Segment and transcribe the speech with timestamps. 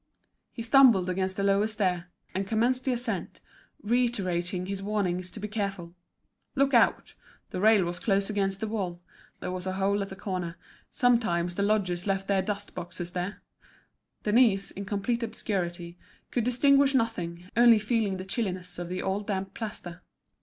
[0.51, 3.39] He stumbled against the lower stair, and commenced the ascent,
[3.83, 5.93] reiterating his warnings to be careful.
[6.55, 7.13] Look out!
[7.51, 8.99] the rail was close against the wall,
[9.41, 10.57] there was a hole at the corner,
[10.89, 13.43] sometimes the lodgers left their dust boxes there.
[14.23, 15.99] Denise, in complete obscurity,
[16.31, 20.01] could distinguish nothing, only feeling the chilliness of the old damp plaster.